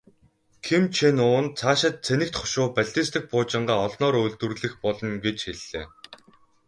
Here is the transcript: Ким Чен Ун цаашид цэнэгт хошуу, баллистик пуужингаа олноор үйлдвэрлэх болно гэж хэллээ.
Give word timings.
Ким 0.65 0.83
Чен 0.95 1.17
Ун 1.35 1.45
цаашид 1.59 1.95
цэнэгт 2.05 2.35
хошуу, 2.39 2.67
баллистик 2.77 3.23
пуужингаа 3.31 3.77
олноор 3.87 4.15
үйлдвэрлэх 4.21 4.73
болно 4.83 5.09
гэж 5.25 5.37
хэллээ. 5.45 5.85